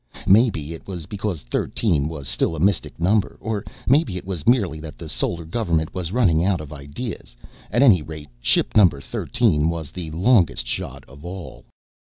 [0.25, 4.79] Maybe it was because thirteen was still a mystic number, or maybe it was merely
[4.79, 7.35] that the Solar Government was running out of ideas.
[7.69, 11.65] At any rate, ship Number Thirteen was the longest shot of all.